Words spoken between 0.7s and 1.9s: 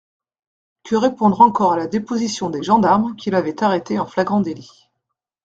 Que répondre encore à la